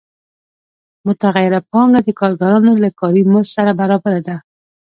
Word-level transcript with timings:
متغیره 1.05 1.59
پانګه 1.69 1.99
د 2.03 2.09
کارګرانو 2.19 2.71
له 2.83 2.89
کاري 2.99 3.23
مزد 3.31 3.51
سره 3.55 3.71
برابره 3.79 4.19
ده 4.27 4.35